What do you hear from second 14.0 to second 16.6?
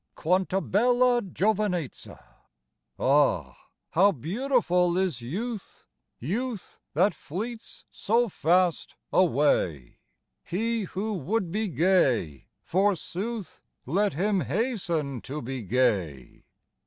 him hasten to be gay